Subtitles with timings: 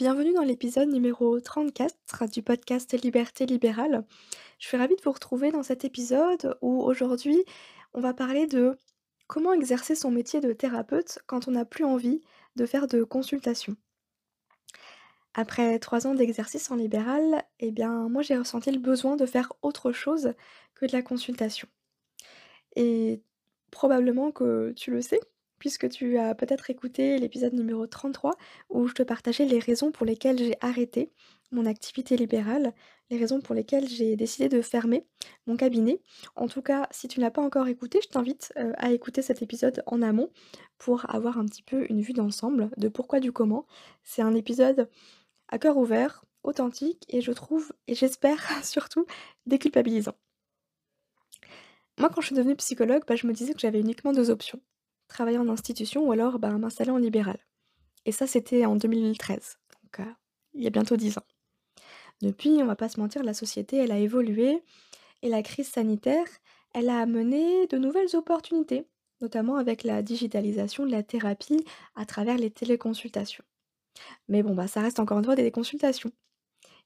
[0.00, 4.06] Bienvenue dans l'épisode numéro 34 du podcast Liberté libérale.
[4.58, 7.44] Je suis ravie de vous retrouver dans cet épisode où aujourd'hui
[7.92, 8.78] on va parler de
[9.26, 12.22] comment exercer son métier de thérapeute quand on n'a plus envie
[12.56, 13.76] de faire de consultation.
[15.34, 19.52] Après trois ans d'exercice en libéral, eh bien moi j'ai ressenti le besoin de faire
[19.60, 20.32] autre chose
[20.76, 21.68] que de la consultation.
[22.74, 23.22] Et
[23.70, 25.20] probablement que tu le sais,
[25.60, 28.32] puisque tu as peut-être écouté l'épisode numéro 33
[28.70, 31.12] où je te partageais les raisons pour lesquelles j'ai arrêté
[31.52, 32.72] mon activité libérale,
[33.10, 35.06] les raisons pour lesquelles j'ai décidé de fermer
[35.46, 36.00] mon cabinet.
[36.34, 39.20] En tout cas, si tu ne l'as pas encore écouté, je t'invite euh, à écouter
[39.20, 40.30] cet épisode en amont
[40.78, 43.66] pour avoir un petit peu une vue d'ensemble de pourquoi du comment.
[44.02, 44.88] C'est un épisode
[45.48, 49.04] à cœur ouvert, authentique et je trouve, et j'espère surtout,
[49.44, 50.14] déculpabilisant.
[51.98, 54.60] Moi, quand je suis devenue psychologue, bah, je me disais que j'avais uniquement deux options
[55.10, 57.38] travailler en institution ou alors bah, m'installer en libéral.
[58.06, 60.10] Et ça, c'était en 2013, donc euh,
[60.54, 61.24] il y a bientôt dix ans.
[62.22, 64.62] Depuis, on va pas se mentir, la société, elle a évolué
[65.22, 66.26] et la crise sanitaire,
[66.72, 68.86] elle a amené de nouvelles opportunités,
[69.20, 71.64] notamment avec la digitalisation de la thérapie
[71.94, 73.44] à travers les téléconsultations.
[74.28, 76.12] Mais bon, bah ça reste encore une fois des consultations.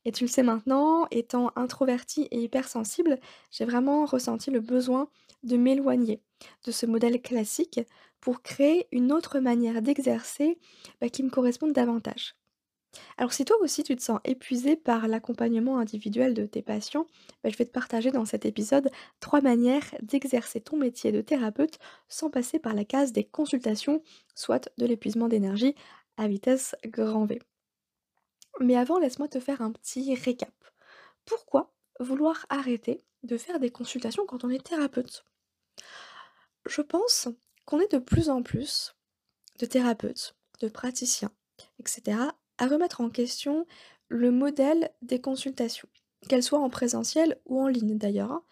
[0.04, 3.18] Et tu le sais maintenant, étant introvertie et hypersensible,
[3.50, 5.08] j'ai vraiment ressenti le besoin
[5.42, 6.20] de m'éloigner
[6.64, 7.80] de ce modèle classique
[8.24, 10.58] pour créer une autre manière d'exercer
[10.98, 12.34] bah, qui me corresponde davantage.
[13.18, 17.06] Alors si toi aussi tu te sens épuisé par l'accompagnement individuel de tes patients,
[17.42, 21.78] bah, je vais te partager dans cet épisode trois manières d'exercer ton métier de thérapeute
[22.08, 24.02] sans passer par la case des consultations,
[24.34, 25.74] soit de l'épuisement d'énergie
[26.16, 27.42] à vitesse grand V.
[28.58, 30.54] Mais avant, laisse-moi te faire un petit récap.
[31.26, 35.26] Pourquoi vouloir arrêter de faire des consultations quand on est thérapeute?
[36.64, 37.28] Je pense
[37.64, 38.94] qu'on est de plus en plus
[39.58, 41.32] de thérapeutes, de praticiens,
[41.78, 42.18] etc.,
[42.58, 43.66] à remettre en question
[44.08, 45.88] le modèle des consultations,
[46.28, 48.44] qu'elles soient en présentiel ou en ligne d'ailleurs, hein,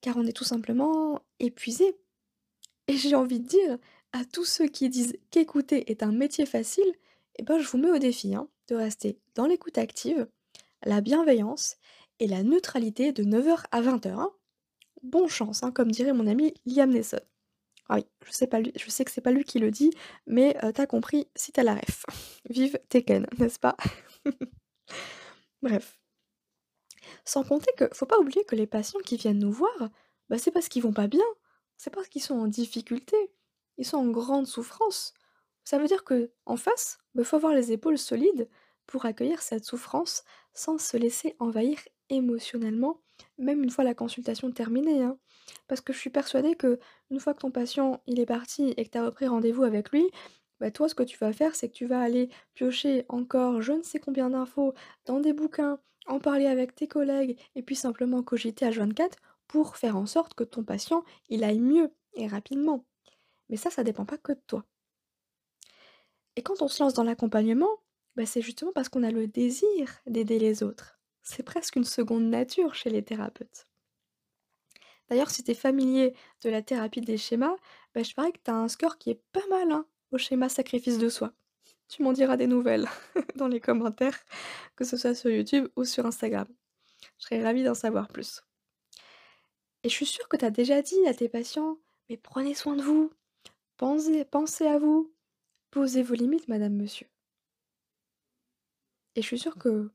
[0.00, 1.96] car on est tout simplement épuisé.
[2.88, 3.78] Et j'ai envie de dire
[4.12, 6.92] à tous ceux qui disent qu'écouter est un métier facile,
[7.36, 10.26] eh ben je vous mets au défi hein, de rester dans l'écoute active,
[10.84, 11.76] la bienveillance
[12.20, 14.08] et la neutralité de 9h à 20h.
[14.08, 14.30] Hein.
[15.02, 17.20] Bon chance, hein, comme dirait mon ami Liam Neeson.
[17.88, 19.92] Ah oui, je sais, pas lui, je sais que c'est pas lui qui le dit,
[20.26, 22.04] mais euh, t'as compris si t'as la ref.
[22.50, 23.76] Vive Tekken, n'est-ce pas?
[25.62, 25.98] Bref.
[27.24, 29.90] Sans compter que faut pas oublier que les patients qui viennent nous voir,
[30.28, 31.24] bah c'est parce qu'ils vont pas bien,
[31.76, 33.16] c'est parce qu'ils sont en difficulté,
[33.78, 35.14] ils sont en grande souffrance.
[35.64, 38.48] Ça veut dire que en face, il bah, faut avoir les épaules solides
[38.86, 40.24] pour accueillir cette souffrance
[40.54, 43.00] sans se laisser envahir émotionnellement,
[43.38, 45.02] même une fois la consultation terminée.
[45.02, 45.18] Hein.
[45.68, 46.78] Parce que je suis persuadée que
[47.10, 49.90] une fois que ton patient il est parti et que tu as repris rendez-vous avec
[49.90, 50.04] lui,
[50.60, 53.72] bah toi ce que tu vas faire c'est que tu vas aller piocher encore je
[53.72, 58.22] ne sais combien d'infos dans des bouquins, en parler avec tes collègues et puis simplement
[58.22, 62.84] cogiter à 24 pour faire en sorte que ton patient il aille mieux et rapidement.
[63.48, 64.64] Mais ça, ça dépend pas que de toi.
[66.36, 67.70] Et quand on se lance dans l'accompagnement,
[68.16, 70.95] bah c'est justement parce qu'on a le désir d'aider les autres.
[71.28, 73.66] C'est presque une seconde nature chez les thérapeutes.
[75.08, 77.56] D'ailleurs, si tu es familier de la thérapie des schémas,
[77.92, 80.48] bah, je parie que tu as un score qui est pas mal hein, au schéma
[80.48, 81.32] sacrifice de soi.
[81.88, 82.88] Tu m'en diras des nouvelles
[83.34, 84.16] dans les commentaires,
[84.76, 86.46] que ce soit sur YouTube ou sur Instagram.
[87.18, 88.44] Je serais ravie d'en savoir plus.
[89.82, 91.76] Et je suis sûre que tu as déjà dit à tes patients,
[92.08, 93.10] mais prenez soin de vous,
[93.78, 95.12] pensez, pensez à vous,
[95.72, 97.08] posez vos limites, madame, monsieur.
[99.16, 99.90] Et je suis sûre que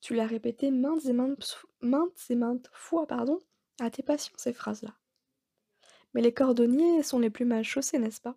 [0.00, 3.38] tu l'as répété maintes et maintes, fois pardon,
[3.80, 4.94] à tes patients ces phrases-là.
[6.14, 8.36] Mais les cordonniers sont les plus mal chaussés, n'est-ce pas?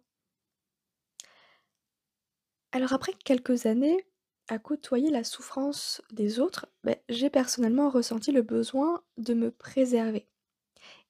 [2.72, 4.06] Alors après quelques années
[4.50, 10.28] à côtoyer la souffrance des autres, ben, j'ai personnellement ressenti le besoin de me préserver.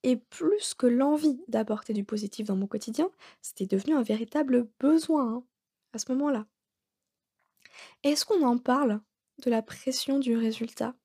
[0.03, 3.09] Et plus que l'envie d'apporter du positif dans mon quotidien,
[3.41, 5.43] c'était devenu un véritable besoin hein,
[5.93, 6.45] à ce moment-là.
[8.03, 8.99] Est-ce qu'on en parle?
[9.39, 10.95] De la pression du résultat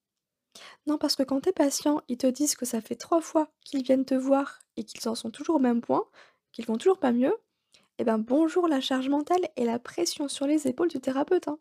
[0.87, 3.83] Non, parce que quand tes patients, ils te disent que ça fait trois fois qu'ils
[3.83, 6.05] viennent te voir et qu'ils en sont toujours au même point,
[6.53, 7.35] qu'ils vont toujours pas mieux,
[7.99, 11.49] eh ben bonjour la charge mentale et la pression sur les épaules du thérapeute.
[11.49, 11.59] Hein.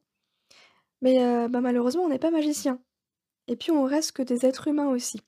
[1.02, 2.82] Mais euh, bah, malheureusement, on n'est pas magicien.
[3.48, 5.22] Et puis on reste que des êtres humains aussi.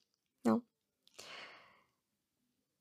[0.45, 0.61] Hein.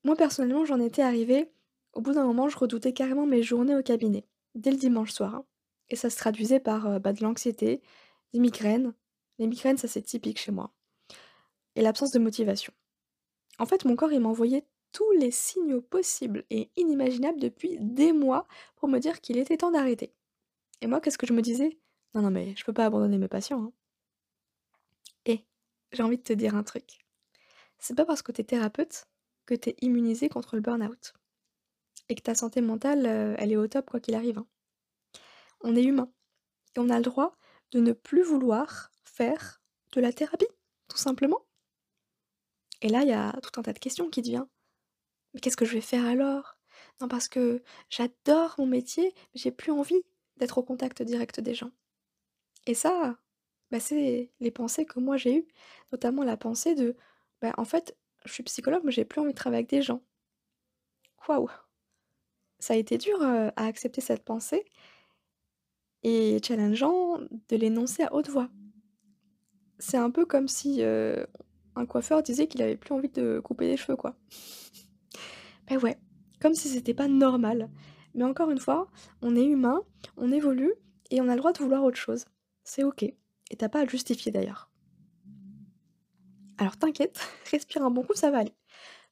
[0.05, 1.51] Moi personnellement, j'en étais arrivée
[1.99, 4.25] au bout d'un moment, je redoutais carrément mes journées au cabinet,
[4.55, 5.45] dès le dimanche soir, hein.
[5.91, 7.83] Et ça se traduisait par, heu, bah, de l'anxiété,
[8.33, 8.95] des migraines.
[9.39, 10.73] Les migraines, ça c'est typique chez moi
[11.79, 12.73] et l'absence de motivation.
[13.59, 18.49] En fait, mon corps, il m'envoyait tous les signaux possibles et inimaginables depuis des mois
[18.77, 20.13] pour me dire qu'il était temps d'arrêter.
[20.81, 21.79] Et moi, qu'est-ce que je me disais?
[22.15, 23.73] «Non, non, mais je peux pas abandonner mes patients, hein».
[25.25, 25.45] Et
[25.93, 26.99] j'ai envie de te dire un truc,
[27.79, 29.07] c'est pas parce que tu es thérapeute
[29.47, 31.13] que tu es immunisé contre le burn-out
[32.09, 34.47] et que ta santé mentale, heu, elle est au top quoi qu'il arrive, hein.
[35.61, 36.11] On est humain
[36.77, 37.37] et on a le droit
[37.73, 39.61] de ne plus vouloir faire
[39.93, 40.47] de la thérapie,
[40.89, 41.45] tout simplement.
[42.83, 44.49] Et là, il y a tout un tas de questions qui te vient.
[45.35, 46.59] «Mais qu'est-ce que je vais faire alors?
[47.01, 50.03] Non, parce que j'adore mon métier, mais j'ai plus envie
[50.39, 51.73] d'être au contact direct des gens».
[52.67, 53.19] Et ça,
[53.71, 55.49] bah, c'est les pensées que moi j'ai eues,
[55.93, 56.97] notamment la pensée de:
[57.43, 60.03] «Bah, en fait, je suis psychologue, mais j'ai plus envie de travailler avec des gens».
[61.27, 61.49] Waouh!
[62.61, 64.65] Ça a été dur, heu, à accepter cette pensée
[66.03, 67.19] et challengeant
[67.49, 68.49] de l'énoncer à haute voix.
[69.79, 71.27] C'est un peu comme si, heu,
[71.77, 74.17] un coiffeur disait qu'il avait plus envie de couper les cheveux, quoi.
[75.69, 75.99] Beh, ouais,
[76.41, 77.71] comme si c'était pas normal.
[78.15, 78.89] Mais encore une fois,
[79.23, 79.83] on est humain,
[80.17, 80.75] on évolue
[81.11, 82.25] et on a le droit de vouloir autre chose.
[82.65, 84.71] C'est OK et tu as pas à justifier d'ailleurs.
[86.59, 88.55] Alors t'inquiète, respire un bon coup, ça va aller.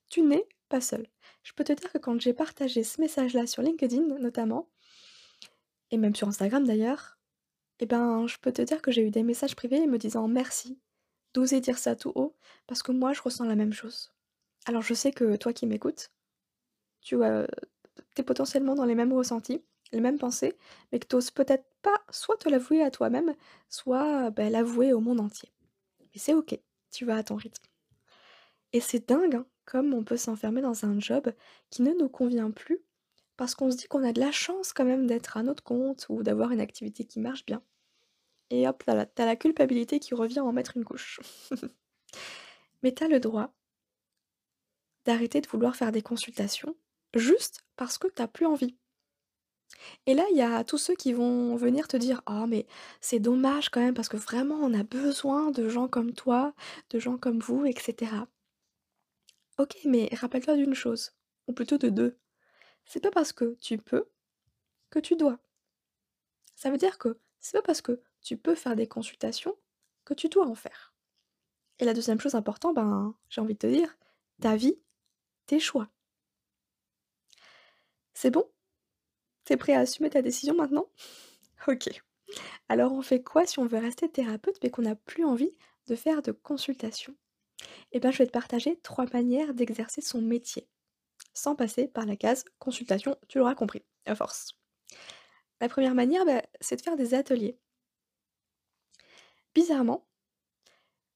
[0.09, 1.07] Tu n'es pas seul.
[1.43, 4.69] Je peux te dire que quand j'ai partagé ce message-là sur LinkedIn notamment
[5.91, 7.19] et même sur Instagram d'ailleurs,
[7.79, 10.79] et ben, je peux te dire que j'ai eu des messages privés me disant: «Merci
[11.35, 12.35] d'oser dire ça tout haut,
[12.67, 14.13] parce que moi je ressens la même chose».
[14.67, 16.11] Alors je sais que toi qui m'écoutes,
[17.03, 19.63] tu, es potentiellement dans les mêmes ressentis,
[19.93, 20.57] les mêmes pensées,
[20.91, 23.35] mais que tu oses peut-être pas soit te l'avouer à toi-même,
[23.69, 25.53] soit, bah, l'avouer au monde entier.
[26.15, 26.59] Et c'est OK,
[26.91, 27.63] tu vas à ton rythme.
[28.73, 31.33] Et c'est dingue, hein, comme on peut s'enfermer dans un job
[31.71, 32.81] qui ne nous convient plus,
[33.37, 36.07] parce qu'on se dit qu'on a de la chance quand même d'être à notre compte
[36.09, 37.63] ou d'avoir une activité qui marche bien.
[38.51, 41.21] Et hop là là, tu as la culpabilité qui revient en mettre une couche.
[42.83, 43.53] Mais tu as le droit
[45.07, 46.77] d'arrêter de vouloir faire des consultations,
[47.15, 48.77] juste parce que tu as plus envie.
[50.07, 52.67] Et là, il y a tous ceux qui vont venir te dire: «Oh mais
[53.01, 56.55] c'est dommage quand même parce que vraiment on a besoin de gens comme toi,
[56.91, 58.29] de gens comme vous et cetera».
[59.59, 61.13] OK, mais rappelle-toi d'une chose,
[61.47, 62.19] ou plutôt de 2.
[62.87, 64.09] C'est pas parce que tu peux,
[64.91, 65.39] que tu dois.
[66.55, 69.57] Ça veut dire que c'est pas parce que tu peux faire des consultations,
[70.05, 70.95] que tu dois en faire.
[71.79, 73.99] Et la deuxième chose importante, ben, j'ai envie de te dire,
[74.41, 74.79] ta vie,
[75.47, 75.89] tes choix.
[78.15, 78.49] C'est bon?
[79.45, 80.89] Tu es prêt à assumer ta décision maintenant?
[81.69, 81.89] OK.
[82.69, 85.55] Alors on fait quoi si on veut rester thérapeute mais qu'on n'a plus envie
[85.87, 87.15] de faire de consultation?
[87.93, 90.69] Eh ben, je vais te partager 3 manières d'exercer son métier,
[91.37, 94.59] sans passer par la case consultation, tu l'auras compris, à force.
[95.61, 97.59] La première manière, bah, c'est de faire des ateliers.
[99.55, 100.07] Bizarrement,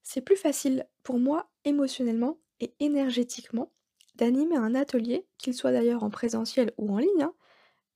[0.03, 3.73] c'est plus facile pour moi émotionnellement et énergétiquement
[4.15, 7.35] d'animer un atelier, qu'il soit d'ailleurs en présentiel ou en ligne, hein,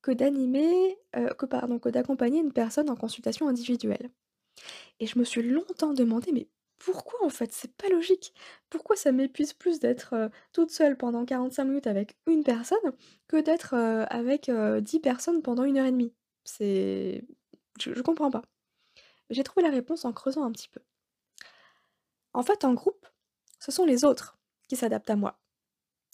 [0.03, 4.11] que pardon, que d'accompagner une personne en consultation individuelle.
[5.01, 6.49] Et je me suis longtemps demandé: «Mais
[6.79, 7.53] pourquoi en fait?
[7.53, 8.35] C'est pas logique.
[8.71, 12.79] Pourquoi ça m'épuise plus d'être, toute seule pendant 45 minutes avec une personne
[13.29, 13.75] que d'être,
[14.11, 16.13] avec, heu, 10 personnes pendant une heure et demie?»
[16.45, 17.25] C'est
[17.81, 18.43] je comprends pas.
[19.31, 20.81] J'ai trouvé la réponse en creusant un petit peu.
[22.35, 23.07] En fait, en groupe,
[23.61, 24.39] ce sont les autres
[24.69, 25.39] qui s'adaptent à moi.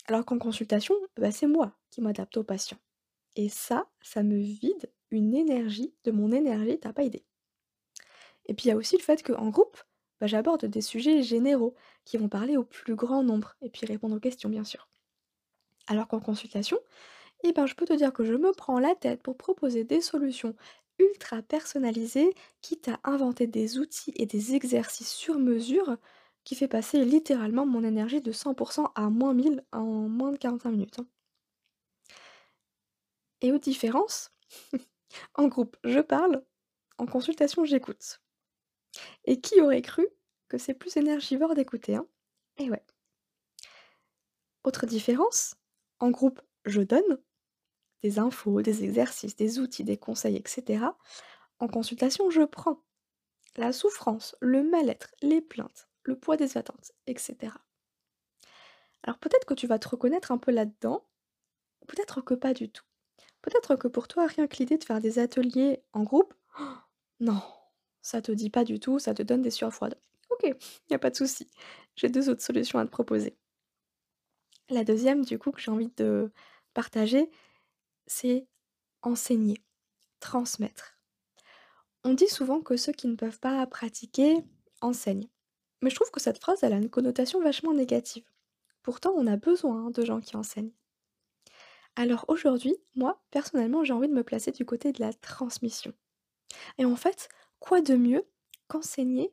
[0.06, 2.78] Alors qu'en consultation, bah, c'est moi qui m'adapte aux patients.
[3.36, 7.24] Et ça, ça me vide une énergie de mon énergie, tu pas idée.
[8.46, 9.76] Et puis il y a aussi le fait qu'en groupe,
[10.20, 11.74] bah, j'aborde des sujets généraux
[12.04, 14.88] qui vont parler au plus grand nombre et puis répondre aux questions bien sûr.
[15.86, 16.78] Alors qu'en consultation,
[17.44, 20.00] eh ben, je peux te dire que je me prends la tête pour proposer des
[20.02, 20.54] solutions
[20.98, 25.96] ultra personnalisées, quitte à inventer des outils et des exercices sur mesure
[26.44, 30.70] qui fait passer littéralement mon énergie de 100% à moins 1000 en moins de 45
[30.72, 30.98] minutes.
[31.00, 31.06] hein.
[33.42, 34.32] Et aux différences,
[35.34, 36.44] en groupe, je parle,
[36.98, 38.20] en consultation, j'écoute.
[39.24, 40.08] Et qui aurait cru
[40.48, 42.06] que c'est plus énergivore d'écouter, hein?
[42.58, 42.84] Et ouais.
[44.64, 45.54] Autre différence,
[46.00, 47.18] en groupe, je donne
[48.02, 50.84] des infos, des exercices, des outils, des conseils, etc.
[51.58, 52.82] En consultation, je prends
[53.56, 57.52] la souffrance, le mal-être, les plaintes, le poids des attentes, etc.
[59.02, 61.06] Alors peut-être que tu vas te reconnaître un peu là-dedans,
[61.86, 62.84] peut-être que pas du tout.
[63.42, 66.34] Peut-être que pour toi, rien que l'idée de faire des ateliers en groupe,
[67.20, 67.42] non,
[68.02, 69.98] ça te dit pas du tout, ça te donne des sueurs froides.
[70.30, 70.54] OK,
[70.88, 71.46] il a pas de souci.
[71.96, 73.36] J'ai 2 autres solutions à te proposer.
[74.68, 76.30] La deuxième du coup que j'ai envie de
[76.74, 77.30] partager,
[78.06, 78.46] c'est
[79.02, 79.62] enseigner,
[80.20, 80.98] transmettre.
[82.04, 84.36] On dit souvent que ceux qui ne peuvent pas pratiquer
[84.80, 85.28] enseignent.
[85.82, 88.24] Mais je trouve que cette phrase, elle a une connotation vachement négative.
[88.82, 90.72] Pourtant, on a besoin hein, de gens qui enseignent.
[91.96, 95.92] Alors aujourd'hui, moi, personnellement, j'ai envie de me placer du côté de la transmission.
[96.78, 97.28] Et en fait,
[97.60, 98.26] quoi de mieux
[98.68, 99.32] qu'enseigner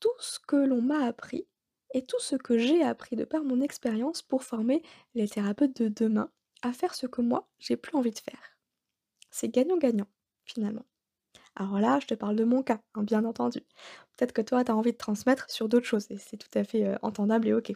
[0.00, 1.46] tout ce que l'on m'a appris
[1.94, 4.82] et tout ce que j'ai appris de par mon expérience pour former
[5.14, 6.30] les thérapeutes de demain
[6.62, 8.56] à faire ce que moi, j'ai plus envie de faire?
[9.30, 10.08] C'est gagnant-gagnant,
[10.44, 10.86] finalement.
[11.56, 13.60] Alors là, je te parle de mon cas, hein, bien entendu.
[14.16, 16.64] Peut-être que toi, tu as envie de transmettre sur d'autres choses et c'est tout à
[16.64, 17.72] fait euh, entendable et ok.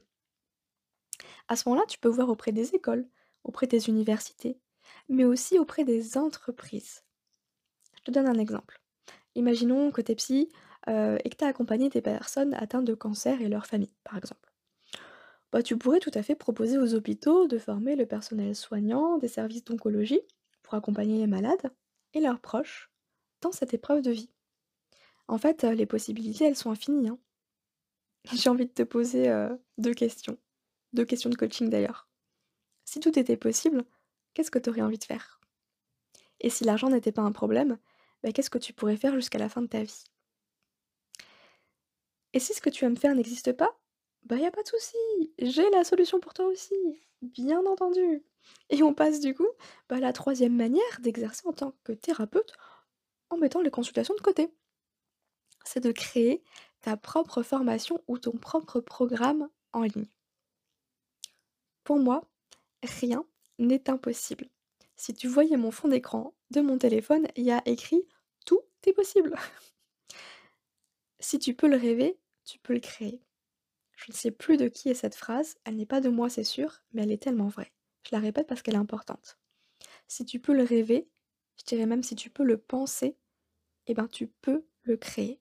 [1.49, 3.09] À ce moment-là, tu peux voir auprès des écoles,
[3.45, 4.59] auprès des universités,
[5.09, 7.05] mais aussi auprès des entreprises.
[7.97, 8.82] Je te donne un exemple.
[9.35, 10.49] Imaginons que tu es psy
[10.89, 14.53] euh, et que tu accompagné des personnes atteintes de cancer et leur famille, par exemple.
[15.53, 19.29] Bah, tu pourrais tout à fait proposer aux hôpitaux de former le personnel soignant des
[19.29, 20.23] services d'oncologie
[20.63, 21.71] pour accompagner les malades
[22.15, 22.91] et leurs proches
[23.43, 24.31] dans cette épreuve de vie.
[25.29, 27.09] En fait, euh, les possibilités, elles sont infinies.
[27.09, 27.19] Hein.
[28.33, 30.39] J'ai envie de te poser euh, deux questions.
[30.93, 32.09] Deux questions de coaching d'ailleurs.
[32.85, 33.85] Si tout était possible,
[34.35, 35.41] qu'est-ce que tu aurais envie de faire?
[36.41, 37.79] Et si l'argent n'était pas un problème,
[38.23, 40.05] bah, qu'est-ce que tu pourrais faire jusqu'à la fin de ta vie?
[42.33, 43.79] Et si ce que tu aimes faire n'existe pas,
[44.25, 44.97] bah y a pas de souci,
[45.39, 46.75] j'ai la solution pour toi aussi,
[47.21, 48.23] bien entendu.
[48.71, 49.49] Et on passe du coup
[49.89, 52.55] bah, à la troisième manière d'exercer en tant que thérapeute
[53.31, 54.53] en mettant les consultations de côté.
[55.65, 56.43] C'est de créer
[56.81, 60.09] ta propre formation ou ton propre programme en ligne.
[61.85, 62.29] Pour moi,
[62.83, 63.25] rien
[63.59, 64.49] n'est impossible.
[64.97, 68.07] Si tu voyais mon fond d'écran de mon téléphone, il y a écrit
[68.83, 69.37] Tout est possible.
[71.21, 73.23] si tu peux le rêver, tu peux le créer.
[73.97, 76.45] Je ne sais plus de qui est cette phrase, elle n'est pas de moi c'est
[76.45, 77.73] sûr, mais elle est tellement vraie.
[78.05, 79.39] Je la répète parce qu'elle est importante.
[80.09, 81.09] Si tu peux le rêver,
[81.57, 83.17] je dirais même si tu peux le penser,
[83.87, 85.41] eh ben tu peux le créer.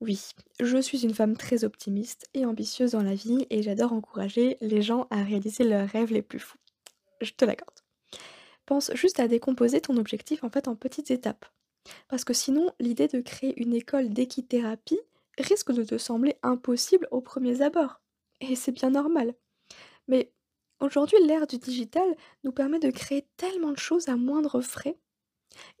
[0.00, 0.20] Oui,
[0.60, 4.82] je suis une femme très optimiste et ambitieuse dans la vie et j'adore encourager les
[4.82, 6.58] gens à réaliser leurs rêves les plus fous.
[7.20, 7.80] Je te l'accorde.
[8.66, 11.46] Pense juste à décomposer ton objectif en fait en petites étapes.
[12.08, 15.00] Parce que sinon, l'idée de créer une école d'équithérapie
[15.38, 18.00] risque de te sembler impossible aux premiers abords.
[18.40, 19.34] Et c'est bien normal.
[20.08, 20.32] Mais
[20.80, 22.06] aujourd'hui, l'ère du digital
[22.44, 24.98] nous permet de créer tellement de choses à moindre frais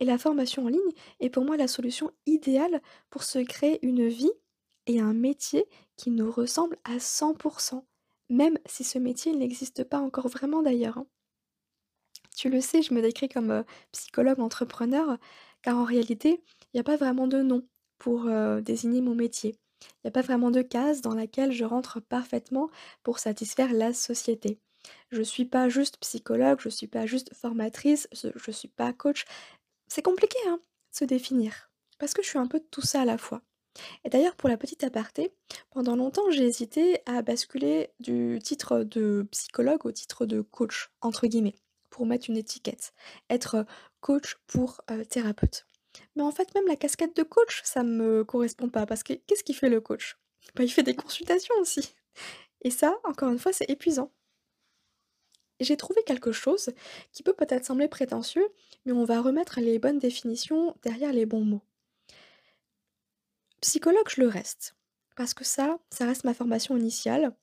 [0.00, 0.80] et la formation en ligne
[1.20, 2.80] est pour moi la solution idéale
[3.10, 4.32] pour se créer une vie
[4.86, 7.84] et un métier qui nous ressemble à 100%,
[8.28, 10.98] même si ce métier n'existe pas encore vraiment d'ailleurs.
[10.98, 11.06] Hein.
[12.36, 15.18] Tu le sais, je me décris comme euh, psychologue entrepreneur,
[15.64, 16.42] car en réalité,
[16.72, 17.66] il n'y a pas vraiment de nom
[17.98, 18.28] pour
[18.60, 19.56] désigner mon métier.
[19.82, 22.70] Il n'y a pas vraiment de case dans laquelle je rentre parfaitement
[23.02, 24.58] pour satisfaire la société.
[25.10, 28.68] Je ne suis pas juste psychologue, je ne suis pas juste formatrice, je ne suis
[28.68, 29.24] pas coach,
[29.88, 33.16] c'est compliqué, hein, se définir, parce que je suis un peu tout ça à la
[33.16, 33.40] fois.
[34.04, 35.32] Et d'ailleurs, pour la petite aparté,
[35.70, 41.26] pendant longtemps, j'ai hésité à basculer du titre de psychologue au titre de coach, entre
[41.26, 41.56] guillemets,
[41.90, 42.92] pour mettre une étiquette.
[43.30, 43.66] Être
[44.04, 45.66] coach pour thérapeute.
[46.14, 49.42] Mais en fait, même la casquette de coach, ça me correspond pas, parce que qu'est-ce
[49.42, 50.18] qu'il fait le coach?
[50.54, 51.94] Bah, Il fait des consultations aussi.
[52.62, 54.12] Et ça, encore une fois, c'est épuisant
[55.60, 56.70] j'ai trouvé quelque chose
[57.12, 58.46] qui peut peut-être sembler prétentieux,
[58.84, 61.62] mais on va remettre les bonnes définitions derrière les bons mots.
[63.60, 64.74] Psychologue, je le reste.
[65.16, 67.34] Parce que ça, ça reste ma formation initiale.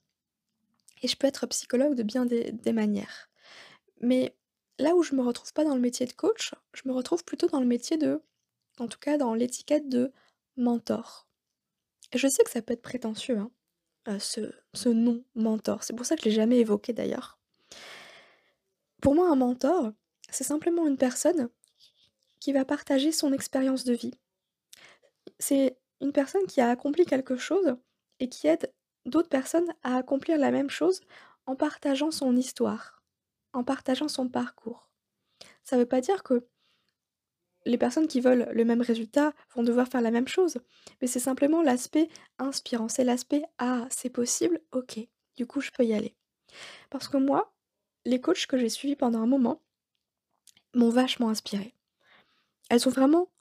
[1.02, 3.30] Et je peux être psychologue de bien des, manières.
[4.02, 4.36] Mais
[4.80, 7.48] là où je me retrouve pas dans le métier de coach, je me retrouve plutôt
[7.48, 8.22] dans le métier de,
[8.80, 10.12] en tout cas dans l'étiquette de
[10.58, 11.28] mentor.
[12.14, 13.52] Je sais que ça peut être prétentieux, hein,
[14.08, 15.84] euh, ce, ce nom mentor.
[15.84, 17.40] C'est pour ça que je l'ai jamais évoqué d'ailleurs.
[19.02, 19.92] Pour moi, un mentor,
[20.30, 21.50] c'est simplement une personne
[22.40, 24.14] qui va partager son expérience de vie.
[25.40, 27.76] C'est une personne qui a accompli quelque chose
[28.20, 28.72] et qui aide
[29.06, 31.02] d'autres personnes à accomplir la même chose
[31.46, 33.01] en partageant son histoire,
[33.54, 34.90] en partageant son parcours.
[35.64, 36.48] Ça ne veut pas dire que
[37.66, 40.58] les personnes qui veulent le même résultat vont devoir faire la même chose,
[41.00, 45.00] mais c'est simplement l'aspect inspirant, c'est l'aspect Ah, c'est possible, ok,
[45.36, 46.16] du coup je peux y aller.
[46.90, 47.54] Parce que moi,
[48.06, 49.62] les coachs que j'ai suivis pendant un moment
[50.74, 51.76] m'ont vachement inspirée.
[52.70, 53.32] Elles ont vraiment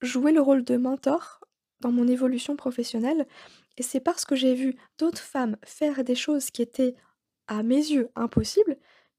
[0.00, 1.40] joué le rôle de mentor
[1.80, 3.26] dans mon évolution professionnelle
[3.76, 6.94] et c'est parce que j'ai vu d'autres femmes faire des choses qui étaient
[7.46, 8.76] à mes yeux impossibles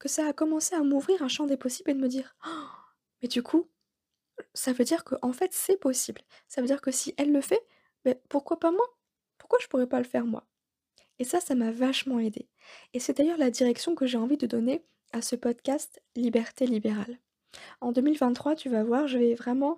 [0.09, 2.49] ça a commencé à m'ouvrir un champ des possibles et de me dire «Oh,
[3.21, 3.69] mais du coup
[4.53, 6.21] ça veut dire que en fait c'est possible.
[6.47, 7.61] Ça veut dire que si elle le fait,
[8.05, 8.85] ben, pourquoi pas moi?
[9.37, 10.45] Pourquoi je pourrais pas le faire moi
[11.19, 12.47] Et ça, ça m'a vachement aidée.
[12.93, 17.19] Et c'est d'ailleurs la direction que j'ai envie de donner à ce podcast Liberté libérale.
[17.81, 19.77] En 2023, tu vas voir, je vais vraiment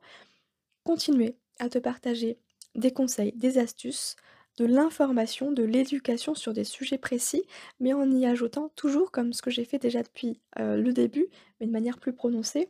[0.84, 2.40] continuer à te partager
[2.76, 4.16] des conseils, des astuces,
[4.58, 7.44] de l'information, de l'éducation sur des sujets précis,
[7.80, 11.28] mais en y ajoutant toujours, comme ce que j'ai fait déjà depuis euh, le début,
[11.60, 12.70] mais de manière plus prononcée,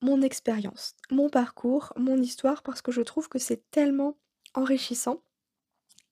[0.00, 4.16] mon expérience, mon parcours, mon histoire, parce que je trouve que c'est tellement
[4.54, 5.22] enrichissant.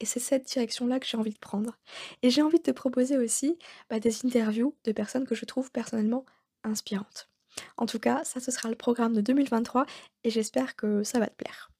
[0.01, 1.79] Et c'est cette direction-là que j'ai envie de prendre.
[2.23, 3.59] Et j'ai envie de te proposer aussi
[3.89, 6.25] bah, des interviews de personnes que je trouve personnellement
[6.65, 7.29] inspirantes.
[7.77, 9.87] En tout cas, ça ce sera le programme de 2023
[10.25, 11.72] et j'espère que ça va te plaire.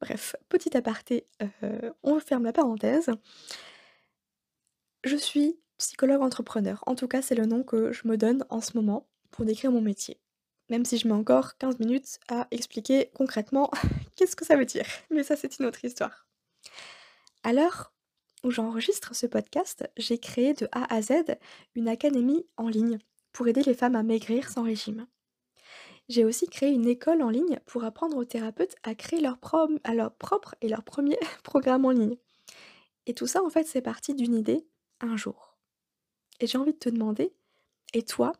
[0.00, 1.26] Bref, petit aparté,
[1.62, 3.10] euh, on ferme la parenthèse.
[5.04, 6.82] Je suis psychologue entrepreneur.
[6.86, 9.72] En tout cas, c'est le nom que je me donne en ce moment pour décrire
[9.72, 10.20] mon métier.
[10.70, 13.70] Même si je mets encore 15 minutes à expliquer concrètement
[14.16, 14.86] qu'est-ce que ça veut dire.
[15.10, 16.26] Mais ça, c'est une autre histoire.
[17.42, 17.92] À l'heure
[18.44, 21.12] où j'enregistre ce podcast, j'ai créé de A à Z
[21.74, 22.98] une académie en ligne
[23.32, 25.06] pour aider les femmes à maigrir sans régime.
[26.08, 30.54] J'ai aussi créé une école en ligne pour apprendre aux thérapeutes à créer leur, propre
[30.62, 32.16] et leur premier programme en ligne.
[33.06, 34.66] Et tout ça, en fait, c'est parti d'une idée
[35.00, 35.56] un jour.
[36.40, 37.34] Et j'ai envie de te demander,
[37.92, 38.32] et toi,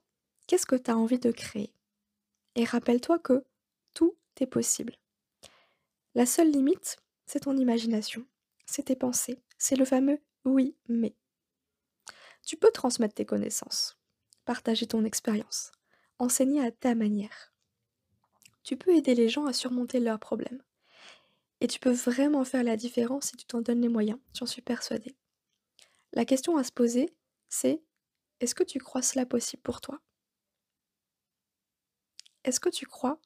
[0.46, 1.74] qu'est-ce que tu as envie de créer?
[2.54, 3.44] Et rappelle-toi que
[3.92, 4.94] tout est possible.
[6.14, 6.96] La seule limite,
[7.26, 8.24] c'est ton imagination,
[8.64, 11.14] c'est tes pensées, c'est le fameux oui mais.
[12.46, 13.98] Tu peux transmettre tes connaissances,
[14.46, 15.72] partager ton expérience,
[16.18, 17.52] enseigner à ta manière
[18.62, 20.62] tu peux aider les gens à surmonter leurs problèmes.
[21.60, 24.62] Et tu peux vraiment faire la différence si tu t'en donnes les moyens, j'en suis
[24.62, 25.16] persuadée.
[26.12, 27.14] La question à se poser,
[27.48, 27.82] c'est
[28.40, 30.00] est-ce que tu crois cela possible pour toi?
[32.44, 33.20] Est-ce que tu crois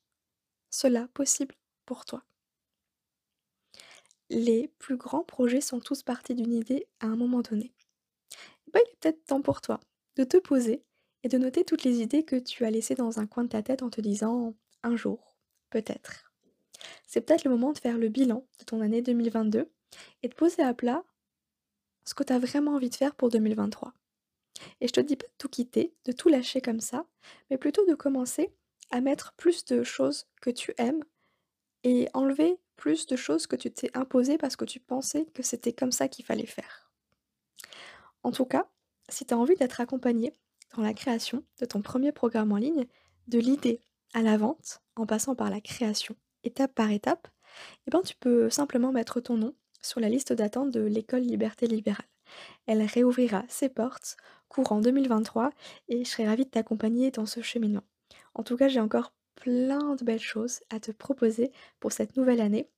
[0.71, 2.25] cela possible pour toi?
[4.31, 7.73] Les plus grands projets sont tous partis d'une idée à un moment donné.
[8.73, 9.79] Bah, il est peut-être temps pour toi
[10.17, 10.83] de te poser
[11.23, 13.63] et de noter toutes les idées que tu as laissées dans un coin de ta
[13.63, 15.33] tête en te disant un jour,
[15.73, 16.31] Peut-être.
[17.07, 19.71] C'est peut-être le moment de faire le bilan de ton année 2022
[20.23, 21.03] et de poser à plat
[22.05, 23.95] ce que tu as vraiment envie de faire pour 2023.
[24.83, 27.07] Et je te dis pas de tout quitter, de tout lâcher comme ça,
[27.49, 28.53] mais plutôt de commencer
[28.91, 31.03] à mettre plus de choses que tu aimes
[31.85, 35.73] et enlever plus de choses que tu t'es imposées parce que tu pensais que c'était
[35.73, 36.93] comme ça qu'il fallait faire.
[38.25, 38.69] En tout cas,
[39.09, 40.35] si tu as envie d'être accompagné
[40.77, 42.87] dans la création de ton premier programme en ligne,
[43.29, 43.81] de l'idée
[44.13, 47.29] à la vente, en passant par la création, étape par étape,
[47.87, 51.67] eh ben, tu peux simplement mettre ton nom sur la liste d'attente de l'école Liberté
[51.67, 52.07] Libérale.
[52.67, 54.17] Elle réouvrira ses portes
[54.49, 55.51] courant 2023
[55.89, 57.85] et je serai ravie de t'accompagner dans ce cheminement.
[58.35, 62.41] En tout cas, j'ai encore plein de belles choses à te proposer pour cette nouvelle
[62.41, 62.69] année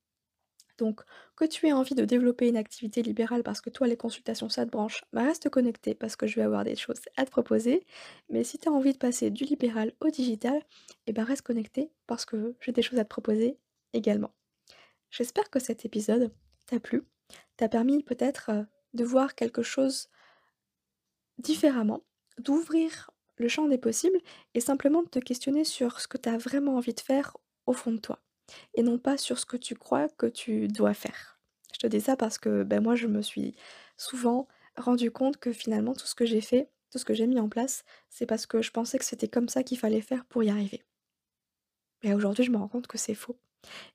[0.78, 1.02] donc,
[1.36, 4.66] que tu aies envie de développer une activité libérale parce que toi, les consultations, ça
[4.66, 7.86] te branche, bah reste connecté parce que je vais avoir des choses à te proposer.
[8.28, 10.60] Mais si tu as envie de passer du libéral au digital,
[11.06, 13.58] eh ben reste connecté parce que j'ai des choses à te proposer
[13.92, 14.32] également.
[15.10, 16.32] J'espère que cet épisode
[16.66, 17.04] t'a plu,
[17.56, 20.08] t'a permis peut-être euh, de voir quelque chose
[21.38, 22.02] différemment,
[22.38, 24.18] d'ouvrir le champ des possibles
[24.54, 27.72] et simplement de te questionner sur ce que tu as vraiment envie de faire au
[27.72, 28.23] fond de toi
[28.74, 31.38] et non pas sur ce que tu crois que tu dois faire.
[31.72, 33.54] Je te dis ça parce que ben, moi, je me suis
[33.96, 37.40] souvent rendu compte que finalement, tout ce que j'ai fait, tout ce que j'ai mis
[37.40, 40.42] en place, c'est parce que je pensais que c'était comme ça qu'il fallait faire pour
[40.44, 40.84] y arriver.
[42.02, 43.36] Et aujourd'hui, je me rends compte que c'est faux.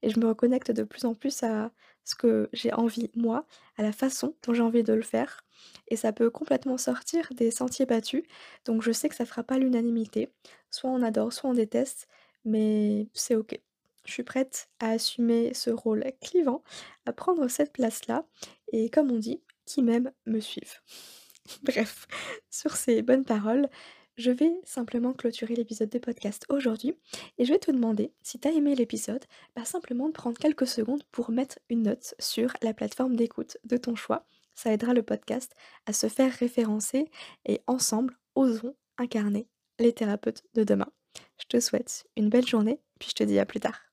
[0.02, 1.72] Et je me reconnecte de plus en plus à
[2.04, 3.46] ce que j'ai envie, moi,
[3.78, 5.46] à la façon dont j'ai envie de le faire.
[5.88, 8.24] Et ça peut complètement sortir des sentiers battus.
[8.66, 10.30] Donc je sais que ça fera pas l'unanimité.
[10.72, 12.08] Soit on adore, soit on déteste.
[12.46, 13.60] Mais c'est ok.
[14.06, 16.64] Je suis prête à assumer ce rôle clivant,
[17.06, 18.26] à prendre cette place-là,
[18.72, 20.80] et comme on dit, qui m'aime me suive.
[21.64, 22.08] Bref,
[22.50, 23.70] sur ces bonnes paroles,
[24.20, 26.94] je vais simplement clôturer l'épisode de podcast aujourd'hui
[27.38, 29.24] et je vais te demander, si tu as aimé l'épisode,
[29.56, 33.78] bah simplement de prendre quelques secondes pour mettre une note sur la plateforme d'écoute de
[33.78, 34.26] ton choix.
[34.56, 37.06] Ça aidera le podcast à se faire référencer
[37.46, 39.48] et ensemble, osons incarner
[39.80, 40.92] les thérapeutes de demain.
[41.38, 43.89] Je te souhaite une belle journée, puis je te dis à plus tard.